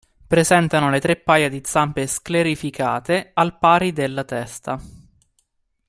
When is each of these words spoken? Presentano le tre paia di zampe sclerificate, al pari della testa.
Presentano 0.25 0.89
le 0.89 0.99
tre 0.99 1.15
paia 1.15 1.47
di 1.47 1.61
zampe 1.63 2.07
sclerificate, 2.07 3.29
al 3.35 3.59
pari 3.59 3.93
della 3.93 4.23
testa. 4.23 4.81